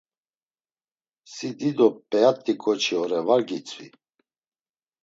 Si 1.33 1.47
dido 1.59 1.87
p̌eat̆i 2.09 2.53
ǩoçi 2.61 2.93
ore 3.01 3.19
var 3.27 3.41
gitzvi. 3.47 3.87